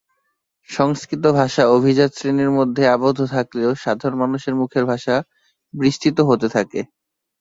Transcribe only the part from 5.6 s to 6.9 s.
বিস্তৃত হতে থাকে।